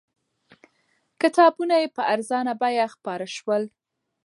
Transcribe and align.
کتابونه 1.21 1.75
یې 1.81 1.87
په 1.95 2.01
ارزانه 2.13 2.53
بیه 2.61 2.87
خپاره 2.95 3.27
شول. 3.35 3.63